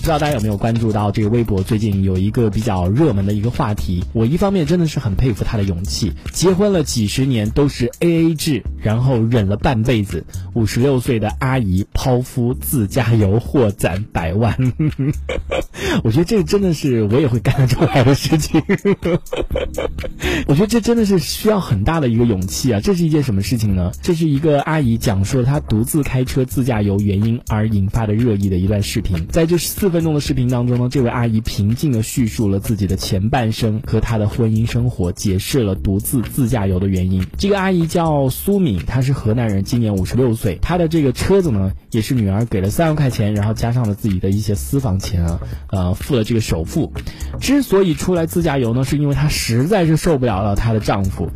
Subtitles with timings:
[0.00, 4.02] 不知道大家有没有关注到这个微博最近有一个比较热门的一个话题？
[4.14, 10.24] 我一方面真的是很佩服他的勇气，结婚了几十年都是 A A 制，然后忍了半辈子，
[10.54, 14.56] 五十六岁的阿姨抛夫自驾游获攒百万。
[16.02, 18.62] 我觉得这真的是我也会干得出来的事情。
[20.48, 22.80] 我觉得这真的是需要很大的一个勇气啊！
[22.80, 23.92] 这是一件什么事情呢？
[24.00, 29.26] 这是一个阿姨讲述了她独自开车自驾游原因而引发的热议的一段视频。
[29.28, 37.26] 在这四分钟的视频当中呢，这位阿姨平静地叙述了自己的前半生和她的婚姻生活，解释了独自自驾游的原因。
[37.36, 40.58] 这个阿姨叫苏敏，她是河南人，今年五十六岁。
[40.62, 45.40] 她的这个车子呢，也是女儿给了三万块钱，然后加上了自己的一些私房钱啊，
[45.70, 46.92] 呃，付了这个首付。
[47.40, 51.30] 之所以出来自驾游呢，是因为她实在是受不了了她的丈夫。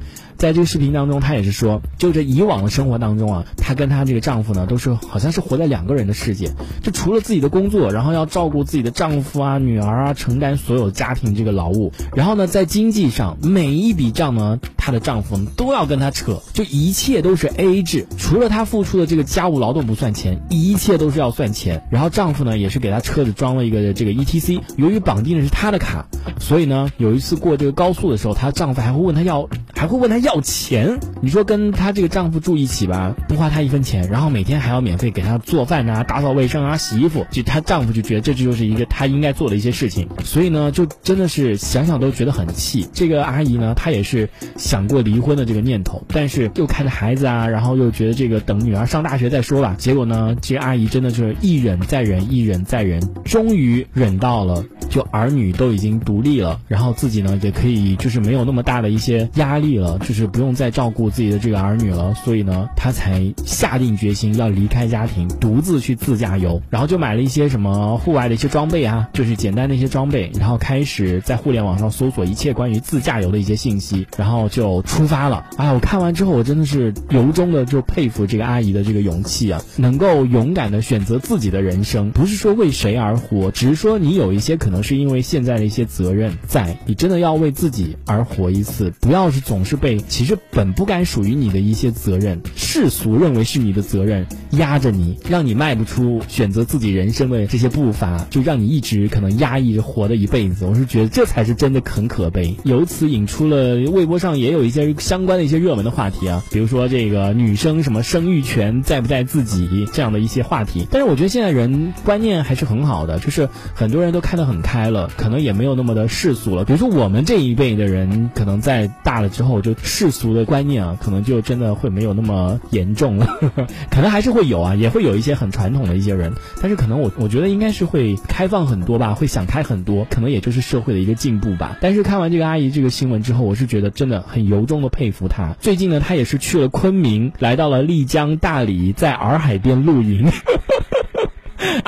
[0.45, 6.51] 在这个视频当中，她也是说，就这以往的生活当中啊，她跟她这个丈夫呢，都是好像是活在两个人的世界。
[6.83, 11.95] 就除了自己的工作，然后要照顾自己的丈夫啊、女儿啊，承担所有家庭这个劳务。
[12.15, 21.83] 然后呢，在经济上，每一笔账呢，她的丈夫都要跟她扯，就一切都是 A A 制，除了她付出的这个家务劳动不算钱，一切都是要算钱。
[21.91, 26.05] 然后丈夫呢，也是给她车子装了一个这个 E T C，由于绑定的是她的卡，
[26.39, 31.01] 所以呢，有一次过这个高速的时候，她丈夫还会问她要，还会问她要钱。
[31.23, 42.87] 你说跟她这个丈夫住一起吧，不花她一分钱，然后每天还要免费给她做饭啊、打扫卫生啊、洗衣服，就她丈夫就觉得这就是一个她应该做的一些事情，所以呢，就真的是想想都觉得很气。
[42.93, 49.77] 这个阿姨呢，她也是想想过离婚的这个念头，但是又看着孩子啊，然后又觉得这个等女儿上大学再说吧。
[49.79, 54.65] 结果呢，这个阿姨真的就是一忍再忍，一忍再忍，终于忍到了。
[54.95, 75.45] 就儿女都已经独立了，然后自己呢也可以就是没有那么大的一些压力了，就是不用再照顾自己的这个儿女了，所以呢，她才下定决心要离开家庭，独自去自驾游，然后就买了一些什么户外的一些装备啊，就是简单的一些装备，然后开始在互联网上搜索一切关于自驾游的一些信息，然后就出发了。
[75.57, 84.84] 哎，我看完之后，我真的是由衷的就佩服这个阿姨的这个勇气啊，能够勇敢的选择自己的人生，不是说为谁而活，只是说你有一些可能。
[84.85, 100.67] 是因为现在的一些责任在，你真的要为自己而活一次，不要是总是被其实本不该属于你的一些责任，世俗认为是你的责任压着你，让你迈不出选择自己人生的这些步伐，就让你一直可能压抑着活的一辈子。
[100.67, 102.55] 我是觉得这才是真的很可悲。
[102.65, 110.87] 由此引出了微博上也有一些相关的一些热门的话题啊，比如说这个女生什么生育权在不在自己这样的一些话题。
[110.91, 114.74] 但是我觉得现在人观念还是很好的，就是很多人都看得很开。
[114.75, 116.65] 开了，可能也没有那么的世俗了。
[116.65, 123.39] 比如说我们这一辈的人，可能在大了之后，就世俗的观念啊，可能就真的会没有那么严重了。
[123.89, 131.79] 可能还是会有啊，也会有一些很传统的一些人，但是可能我我觉得应该是会开放很多吧，会想开很多，可能也就是社会的一个进步吧。
[131.81, 135.55] 但是看完这个阿姨这个新闻之后，我是觉得真的很由衷的佩服她。
[135.61, 140.33] 最近呢，她也是去了昆明，来到了丽江、大理，在洱海边露营。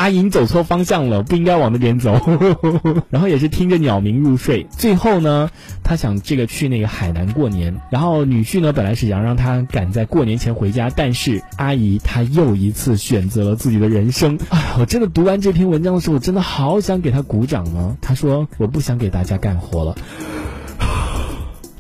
[0.07, 2.21] 阿姨，你走错方向了，不应该往那边走。
[3.11, 4.69] 然后也是听着鸟鸣入睡。
[4.71, 5.51] 最后呢，
[5.83, 7.81] 他想这个去那个海南过年。
[7.91, 14.39] 然后女婿呢，本来是想让他赶在过年前回家，但是阿姨她又一次选择了自己的人生。
[14.49, 17.97] 哎，我真的读完这篇文章的时候，我真的好想给他鼓掌啊！
[18.01, 19.97] 他说：“我不想给大家干活了。”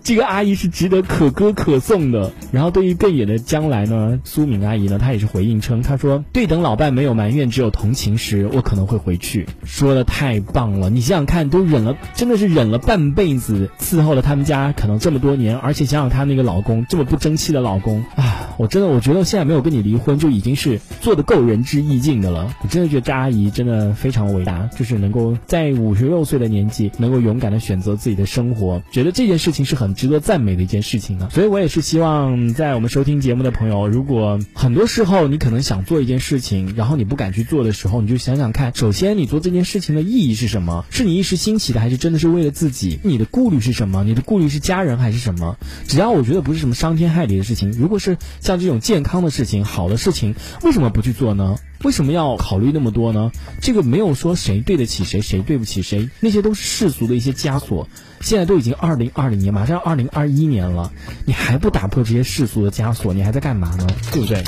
[0.07, 2.31] 这个阿姨是值得可歌可颂的。
[2.53, 9.49] 然后对于更远的将来呢，苏敏阿姨呢，她也是回应称，她说：“对等老伴没有埋怨，只有同情时，我可能会回去。
[9.67, 10.91] ”说的太棒了！
[10.91, 22.55] 你想想看，都忍了，真的是忍了半辈子，伺候了他们家可能这么多年，而且想想她那个老公这么不争气的老公啊，我真的我觉得现在没有跟你离婚就已经是做的够仁至义尽的了。
[22.63, 29.97] 我真的觉得张阿姨真的非常伟大，就是能够在五十六岁的年纪，能够勇敢的选择自己的生活，觉得这件事情是很。
[29.97, 40.85] 值得赞美的一件事情呢，所以我也是希望在我们收听节目的朋友，如果很多时候你可能想做一件事情，然后你不敢去做的时候，你就想想看，首先你做这件事情的意义是什么？
[40.91, 42.99] 是你一时兴起的，还是真的是为了自己？
[43.03, 44.05] 你的顾虑是什么？
[44.05, 45.57] 你的顾虑是家人还是什么？
[45.89, 51.57] 只要我觉得不是什么伤天害理的事情，如果是像这种健康的事情、好的事情，为什么不去做呢？
[51.87, 53.31] 为什么要考虑那么多呢？
[53.63, 57.89] 这个没有说谁对得起谁，谁对不起谁，那些都是世俗的一些枷锁。
[58.21, 60.91] 现在都已经二零二零年，马上二零二一年了，
[61.27, 63.87] 你还不打破这些世俗的枷锁，你还在干嘛呢？
[64.11, 64.43] 对不对？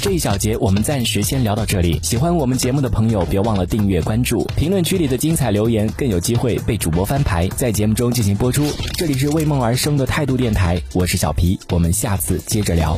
[0.00, 2.00] 这一小节我们暂时先聊到这里。
[2.02, 4.46] 喜欢我们节目的朋友，别忘了订阅关注。
[4.56, 8.66] 评论区里的精彩留言更有机会被主播翻牌，在节目中进行播出。
[8.94, 12.96] 这里是为梦而生的态度电台，我是小皮，我们下次接着聊。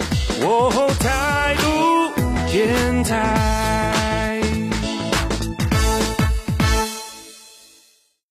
[1.00, 3.79] 态度电台。